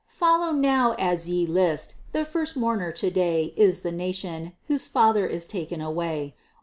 [0.07, 1.93] Follow now, as ye list!
[2.11, 6.33] The first mourner to day Is the nation whose father is taken away!